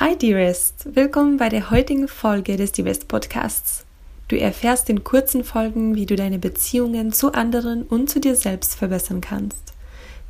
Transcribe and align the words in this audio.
Hi 0.00 0.16
Dearest, 0.16 0.94
willkommen 0.94 1.38
bei 1.38 1.48
der 1.48 1.70
heutigen 1.72 2.06
Folge 2.06 2.56
des 2.56 2.70
Dearest 2.70 3.08
Podcasts. 3.08 3.84
Du 4.28 4.38
erfährst 4.38 4.88
in 4.88 5.02
kurzen 5.02 5.42
Folgen, 5.42 5.96
wie 5.96 6.06
du 6.06 6.14
deine 6.14 6.38
Beziehungen 6.38 7.12
zu 7.12 7.32
anderen 7.32 7.82
und 7.82 8.08
zu 8.08 8.20
dir 8.20 8.36
selbst 8.36 8.76
verbessern 8.76 9.20
kannst. 9.20 9.74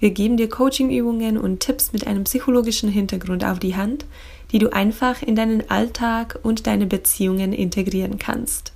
Wir 0.01 0.11
geben 0.13 0.39
dir 0.39 0.49
Coachingübungen 0.49 1.37
und 1.37 1.61
Tipps 1.61 1.93
mit 1.93 2.07
einem 2.07 2.25
psychologischen 2.25 2.89
Hintergrund 2.89 3.45
auf 3.45 3.59
die 3.59 3.77
Hand, 3.77 4.07
die 4.53 4.59
du 4.59 4.73
einfach 4.73 5.21
in 5.21 5.37
deinen 5.37 5.69
Alltag 5.69 6.39
und 6.43 6.67
deine 6.67 6.87
Beziehungen 6.87 7.53
integrieren 7.53 8.19
kannst. 8.19 8.73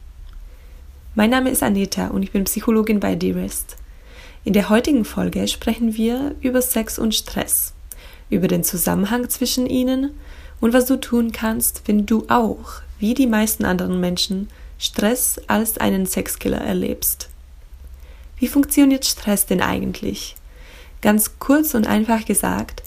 Mein 1.14 1.30
Name 1.30 1.48
ist 1.48 1.62
Anita 1.62 2.08
und 2.08 2.22
ich 2.22 2.32
bin 2.32 2.44
Psychologin 2.44 3.00
bei 3.00 3.14
Dearest. 3.14 3.78
In 4.44 4.52
der 4.52 4.68
heutigen 4.68 5.06
Folge 5.06 5.48
sprechen 5.48 5.96
wir 5.96 6.34
über 6.42 6.60
Sex 6.60 6.98
und 6.98 7.14
Stress, 7.14 7.72
über 8.28 8.46
den 8.46 8.62
Zusammenhang 8.62 9.30
zwischen 9.30 9.66
ihnen 9.66 10.10
und 10.62 10.72
was 10.72 10.86
du 10.86 10.94
tun 10.96 11.32
kannst, 11.32 11.82
wenn 11.86 12.06
du 12.06 12.24
auch, 12.28 12.82
wie 13.00 13.14
die 13.14 13.26
meisten 13.26 13.64
anderen 13.64 13.98
Menschen, 14.00 14.48
Stress 14.78 15.40
als 15.48 15.76
einen 15.78 16.06
Sexkiller 16.06 16.60
erlebst. 16.60 17.28
Wie 18.38 18.46
funktioniert 18.46 19.04
Stress 19.04 19.44
denn 19.44 19.60
eigentlich? 19.60 20.36
Ganz 21.00 21.40
kurz 21.40 21.74
und 21.74 21.88
einfach 21.88 22.24
gesagt, 22.24 22.84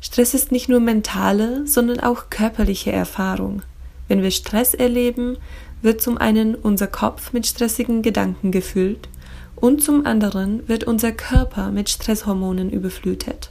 Stress 0.00 0.34
ist 0.34 0.52
nicht 0.52 0.68
nur 0.68 0.78
mentale, 0.78 1.66
sondern 1.66 1.98
auch 1.98 2.30
körperliche 2.30 2.92
Erfahrung. 2.92 3.62
Wenn 4.06 4.22
wir 4.22 4.30
Stress 4.30 4.72
erleben, 4.72 5.36
wird 5.82 6.00
zum 6.00 6.18
einen 6.18 6.54
unser 6.54 6.86
Kopf 6.86 7.32
mit 7.32 7.44
stressigen 7.44 8.02
Gedanken 8.02 8.52
gefüllt 8.52 9.08
und 9.56 9.82
zum 9.82 10.06
anderen 10.06 10.68
wird 10.68 10.84
unser 10.84 11.10
Körper 11.10 11.72
mit 11.72 11.90
Stresshormonen 11.90 12.70
überflutet. 12.70 13.50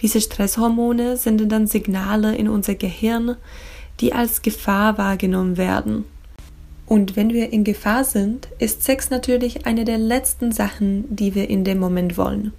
Diese 0.00 0.20
Stresshormone 0.20 1.16
senden 1.16 1.48
dann 1.48 1.66
Signale 1.66 2.36
in 2.36 2.48
unser 2.48 2.74
Gehirn, 2.74 3.36
die 4.00 4.12
als 4.12 4.42
Gefahr 4.42 4.96
wahrgenommen 4.96 5.56
werden. 5.56 6.04
Und 6.86 7.16
wenn 7.16 7.30
wir 7.30 7.52
in 7.52 7.64
Gefahr 7.64 8.04
sind, 8.04 8.48
ist 8.58 8.82
Sex 8.82 9.10
natürlich 9.10 9.66
eine 9.66 9.84
der 9.84 9.98
letzten 9.98 10.52
Sachen, 10.52 11.04
die 11.14 11.34
wir 11.34 11.50
in 11.50 11.64
dem 11.64 11.78
Moment 11.78 12.16
wollen. 12.16 12.52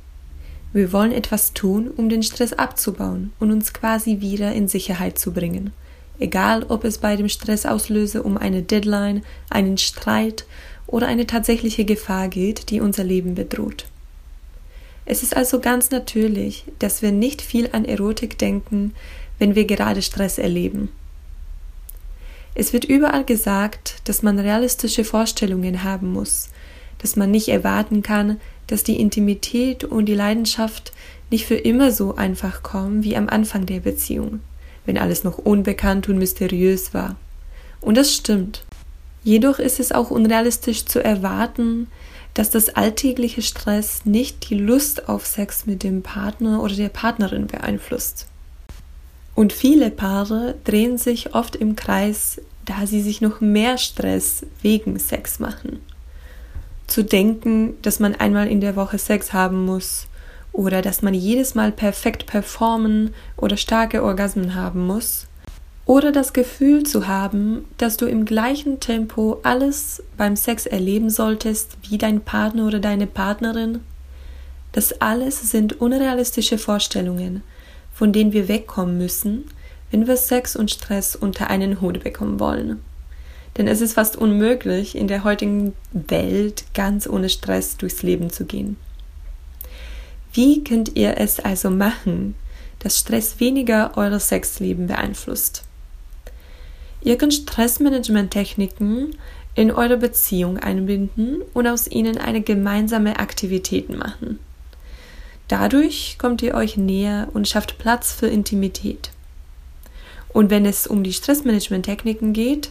Wir 0.72 0.94
wollen 0.94 1.12
etwas 1.12 1.54
tun, 1.54 1.90
um 1.90 2.10
den 2.10 2.22
Stress 2.22 2.54
abzubauen 2.54 3.32
und 3.40 3.52
uns 3.52 3.74
quasi 3.74 4.22
wieder 4.22 4.54
in 4.54 4.68
Sicherheit 4.68 5.18
zu 5.18 5.34
bringen. 5.34 5.72
Egal, 6.20 6.64
ob 6.68 6.84
es 6.84 7.00
bei 7.00 7.16
dem 7.16 7.30
Stressauslöser 7.30 8.24
um 8.24 8.38
eine 8.38 8.62
Deadline, 8.62 9.24
einen 9.50 9.80
Streit 9.80 10.46
oder 10.86 11.08
eine 11.08 11.26
tatsächliche 11.26 11.86
Gefahr 11.86 12.28
geht, 12.28 12.70
die 12.70 12.82
unser 12.82 13.04
Leben 13.04 13.34
bedroht. 13.34 13.86
Es 15.10 15.24
ist 15.24 15.36
also 15.36 15.60
ganz 15.60 15.90
natürlich, 15.90 16.66
dass 16.78 17.02
wir 17.02 17.12
nicht 17.12 17.42
viel 17.42 17.70
an 17.72 17.84
Erotik 17.84 18.38
denken, 18.38 18.94
wenn 19.40 19.56
wir 19.56 19.66
gerade 19.66 20.04
Stress 20.04 20.38
erleben. 20.38 20.90
Es 22.54 22.74
wird 22.74 22.86
überall 22.86 23.26
gesagt, 23.26 24.02
dass 24.04 24.22
man 24.22 24.38
realistische 24.38 25.04
Vorstellungen 25.04 25.84
haben 25.84 26.14
muss, 26.14 26.50
dass 27.00 27.16
man 27.16 27.32
nicht 27.32 27.48
erwarten 27.48 28.04
kann, 28.04 28.40
dass 28.68 28.84
die 28.84 29.02
Intimität 29.02 29.84
und 29.84 30.06
die 30.06 30.14
Leidenschaft 30.14 30.94
nicht 31.32 31.48
für 31.48 31.56
immer 31.56 31.92
so 31.92 32.16
einfach 32.16 32.62
kommen 32.62 33.04
wie 33.04 33.18
am 33.18 33.30
Anfang 33.30 33.66
der 33.66 33.80
Beziehung, 33.80 34.42
wenn 34.86 35.00
alles 35.00 35.24
noch 35.24 35.40
unbekannt 35.40 36.08
und 36.08 36.20
mysteriös 36.20 36.94
war. 36.94 37.16
Und 37.82 37.98
das 37.98 38.14
stimmt. 38.14 38.64
Jedoch 39.24 39.58
ist 39.58 39.80
es 39.80 39.92
auch 39.92 40.12
unrealistisch 40.12 40.86
zu 40.86 41.04
erwarten, 41.04 41.88
dass 42.34 42.50
das 42.50 42.70
alltägliche 42.70 43.42
Stress 43.42 44.06
nicht 44.06 44.50
die 44.50 44.56
Lust 44.56 45.10
auf 45.10 45.26
Sex 45.26 45.66
mit 45.66 45.84
dem 45.84 46.02
Partner 46.02 46.62
oder 46.62 46.76
der 46.76 46.90
Partnerin 46.90 47.48
beeinflusst. 47.48 48.28
Und 49.36 49.54
viele 49.54 49.90
Paare 49.90 50.56
drehen 50.66 50.98
sich 50.98 51.34
oft 51.34 51.56
im 51.56 51.76
Kreis, 51.76 52.42
da 52.66 52.86
sie 52.86 53.02
sich 53.02 53.22
noch 53.22 53.42
mehr 53.42 53.78
Stress 53.78 54.46
wegen 54.62 55.00
Sex 55.00 55.40
machen. 55.40 55.80
Zu 56.88 57.04
denken, 57.04 57.76
dass 57.82 58.00
man 58.00 58.16
einmal 58.16 58.48
in 58.48 58.62
der 58.62 58.76
Woche 58.76 58.98
Sex 58.98 59.32
haben 59.32 59.66
muss 59.66 60.08
oder 60.52 60.82
dass 60.82 61.02
man 61.02 61.14
jedes 61.14 61.56
Mal 61.56 61.72
perfekt 61.72 62.26
performen 62.26 63.14
oder 63.38 63.58
starke 63.58 64.04
Orgasmen 64.04 64.56
haben 64.56 64.86
muss, 64.86 65.29
oder 65.90 66.12
das 66.12 66.34
Gefühl 66.34 66.84
zu 66.84 67.08
haben, 67.08 67.66
dass 67.78 67.98
du 67.98 68.06
im 68.06 68.24
gleichen 68.24 68.80
Tempo 68.80 69.40
alles 69.42 70.04
beim 70.18 70.36
Sex 70.36 70.68
erleben 70.68 71.10
solltest 71.10 71.78
wie 71.90 71.98
dein 71.98 72.22
Partner 72.22 72.68
oder 72.68 72.78
deine 72.78 73.08
Partnerin. 73.08 73.80
Das 74.72 75.02
alles 75.02 75.50
sind 75.50 75.82
unrealistische 75.82 76.60
Vorstellungen, 76.60 77.42
von 77.92 78.14
denen 78.14 78.34
wir 78.34 78.48
wegkommen 78.48 79.00
müssen, 79.00 79.46
wenn 79.90 80.06
wir 80.06 80.16
Sex 80.16 80.56
und 80.56 80.70
Stress 80.70 81.16
unter 81.16 81.50
einen 81.50 81.82
Hut 81.82 82.04
bekommen 82.04 82.40
wollen. 82.40 82.84
Denn 83.58 83.68
es 83.68 83.82
ist 83.82 83.94
fast 83.94 84.16
unmöglich, 84.16 84.96
in 84.96 85.08
der 85.08 85.24
heutigen 85.24 85.74
Welt 85.92 86.66
ganz 86.76 87.08
ohne 87.08 87.30
Stress 87.30 87.78
durchs 87.78 88.04
Leben 88.04 88.30
zu 88.30 88.46
gehen. 88.46 88.78
Wie 90.34 90.64
könnt 90.64 90.96
ihr 90.96 91.18
es 91.18 91.40
also 91.40 91.72
machen, 91.72 92.36
dass 92.78 93.00
Stress 93.00 93.40
weniger 93.40 93.94
euer 93.96 94.20
Sexleben 94.20 94.86
beeinflusst? 94.86 95.64
Ihr 97.02 97.18
könnt 97.18 97.34
Stressmanagement-Techniken 97.34 99.16
in 99.56 99.72
eure 99.72 99.98
Beziehung 99.98 100.58
einbinden 100.58 101.42
und 101.54 101.68
aus 101.68 101.88
ihnen 101.88 102.18
eine 102.18 102.42
gemeinsame 102.42 103.20
Aktivität 103.20 103.90
machen. 103.90 104.40
Dadurch 105.48 106.18
kommt 106.20 106.42
ihr 106.42 106.54
euch 106.54 106.78
näher 106.78 107.28
und 107.34 107.48
schafft 107.48 107.78
Platz 107.80 108.14
für 108.14 108.28
Intimität. 108.28 109.12
Und 110.32 110.52
wenn 110.52 110.66
es 110.66 110.86
um 110.86 111.04
die 111.04 111.14
Stressmanagement-Techniken 111.14 112.34
geht, 112.34 112.70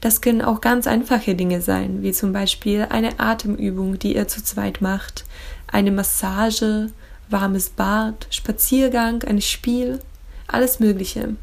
das 0.00 0.20
können 0.20 0.42
auch 0.42 0.60
ganz 0.60 0.86
einfache 0.86 1.34
Dinge 1.34 1.60
sein, 1.60 2.02
wie 2.02 2.12
zum 2.12 2.32
Beispiel 2.32 2.86
eine 2.90 3.20
Atemübung, 3.20 3.98
die 3.98 4.16
ihr 4.16 4.26
zu 4.26 4.42
zweit 4.42 4.80
macht, 4.80 5.24
eine 5.68 5.92
Massage, 5.92 6.90
warmes 7.30 7.70
Bad, 7.70 8.26
Spaziergang, 8.30 9.22
ein 9.22 9.40
Spiel, 9.40 10.00
alles 10.48 10.80
Mögliche. 10.80 11.36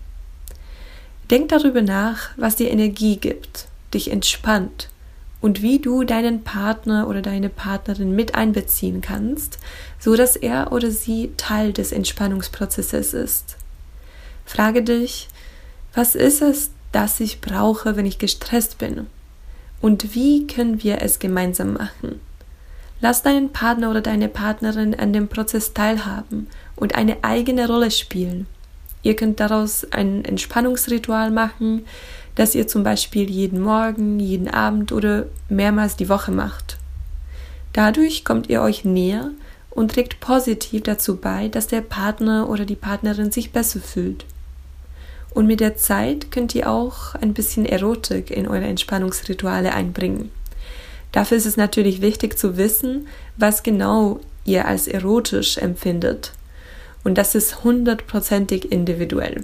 Denk 1.30 1.50
darüber 1.50 1.82
nach, 1.82 2.30
was 2.38 2.56
dir 2.58 2.70
Energie 2.70 3.18
gibt, 3.18 3.68
dich 3.94 4.12
entspannt 4.12 4.90
und 5.42 5.62
wie 5.62 5.80
du 5.80 6.04
deinen 6.04 6.44
Partner 6.44 7.08
oder 7.08 7.22
deine 7.22 7.50
Partnerin 7.50 8.16
mit 8.16 8.36
einbeziehen 8.36 9.02
kannst, 9.02 9.60
so 10.00 10.16
dass 10.16 10.36
er 10.36 10.72
oder 10.72 10.92
sie 10.92 11.32
Teil 11.38 11.74
des 11.74 11.92
Entspannungsprozesses 11.92 13.14
ist. 13.14 13.58
Frage 14.46 14.84
dich, 14.84 15.28
was 15.94 16.16
ist 16.16 16.42
es, 16.42 16.72
das 16.92 17.20
ich 17.20 17.42
brauche, 17.42 17.96
wenn 17.96 18.06
ich 18.06 18.20
gestresst 18.20 18.78
bin? 18.78 19.08
Und 19.82 20.16
wie 20.16 20.48
können 20.48 20.82
wir 20.82 21.02
es 21.02 21.20
gemeinsam 21.20 21.74
machen? 21.74 22.22
Lass 23.02 23.22
deinen 23.22 23.52
Partner 23.52 23.90
oder 23.90 24.00
deine 24.00 24.30
Partnerin 24.30 24.96
an 24.96 25.12
dem 25.12 25.28
Prozess 25.28 25.74
teilhaben 25.74 26.48
und 26.78 26.96
eine 26.96 27.22
eigene 27.22 27.68
Rolle 27.68 27.92
spielen. 27.92 28.48
Ihr 29.04 29.16
könnt 29.16 29.40
daraus 29.40 29.86
ein 29.92 30.26
Entspannungsritual 30.26 31.30
machen, 31.30 31.86
das 32.36 32.56
ihr 32.56 32.68
zum 32.68 32.84
Beispiel 32.84 33.30
jeden 33.30 33.62
Morgen, 33.62 34.20
jeden 34.20 34.48
Abend 34.48 34.92
oder 34.92 35.28
mehrmals 35.50 35.98
die 35.98 36.10
Woche 36.10 36.32
macht. 36.32 36.78
Dadurch 37.74 38.24
kommt 38.24 38.50
ihr 38.50 38.62
euch 38.62 38.86
näher 38.86 39.32
und 39.70 39.92
trägt 39.92 40.20
positiv 40.20 40.84
dazu 40.84 41.18
bei, 41.18 41.50
dass 41.50 41.68
der 41.68 41.82
Partner 41.82 42.50
oder 42.50 42.66
die 42.66 42.76
Partnerin 42.76 43.32
sich 43.32 43.52
besser 43.52 43.80
fühlt. 43.80 44.26
Und 45.32 45.48
mit 45.48 45.60
der 45.60 45.76
Zeit 45.76 46.32
könnt 46.32 46.56
ihr 46.56 46.70
auch 46.70 47.16
ein 47.16 47.34
bisschen 47.34 47.66
Erotik 47.66 48.32
in 48.32 48.48
eure 48.48 48.66
Entspannungsrituale 48.66 49.74
einbringen. 49.74 50.32
Dafür 51.12 51.38
ist 51.38 51.46
es 51.46 51.58
natürlich 51.58 52.02
wichtig 52.02 52.38
zu 52.38 52.56
wissen, 52.56 53.08
was 53.36 53.64
genau 53.64 54.20
ihr 54.46 54.66
als 54.68 54.88
erotisch 54.88 55.58
empfindet 55.58 56.34
und 57.04 57.18
das 57.18 57.36
ist 57.36 57.64
hundertprozentig 57.64 58.72
individuell. 58.72 59.44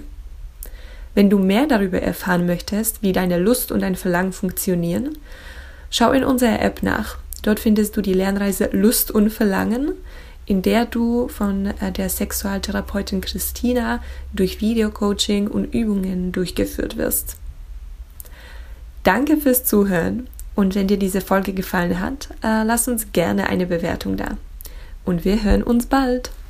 Wenn 1.14 1.28
du 1.28 1.38
mehr 1.38 1.66
darüber 1.66 2.00
erfahren 2.00 2.46
möchtest, 2.46 3.02
wie 3.02 3.12
deine 3.12 3.38
Lust 3.38 3.72
und 3.72 3.80
dein 3.80 3.96
Verlangen 3.96 4.32
funktionieren, 4.32 5.18
schau 5.90 6.12
in 6.12 6.24
unserer 6.24 6.60
App 6.60 6.82
nach. 6.82 7.18
Dort 7.42 7.60
findest 7.60 7.96
du 7.96 8.02
die 8.02 8.14
Lernreise 8.14 8.70
Lust 8.72 9.10
und 9.10 9.30
Verlangen, 9.30 9.92
in 10.46 10.62
der 10.62 10.84
du 10.84 11.28
von 11.28 11.66
äh, 11.66 11.92
der 11.92 12.08
Sexualtherapeutin 12.08 13.20
Christina 13.20 14.02
durch 14.32 14.60
Videocoaching 14.60 15.48
und 15.48 15.72
Übungen 15.74 16.32
durchgeführt 16.32 16.96
wirst. 16.96 17.36
Danke 19.02 19.36
fürs 19.36 19.64
Zuhören 19.64 20.28
und 20.54 20.74
wenn 20.74 20.88
dir 20.88 20.98
diese 20.98 21.20
Folge 21.20 21.52
gefallen 21.52 22.00
hat, 22.00 22.28
äh, 22.42 22.64
lass 22.64 22.88
uns 22.88 23.12
gerne 23.12 23.48
eine 23.48 23.66
Bewertung 23.66 24.16
da. 24.16 24.36
Und 25.04 25.24
wir 25.24 25.42
hören 25.42 25.62
uns 25.62 25.86
bald. 25.86 26.30